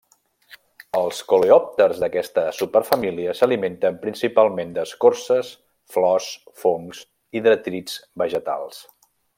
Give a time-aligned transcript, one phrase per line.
[0.99, 5.53] Els coleòpters d'aquesta superfamília s'alimenten principalment d'escorces,
[5.97, 6.33] flors,
[6.65, 7.07] fongs
[7.41, 8.85] i detrits vegetals.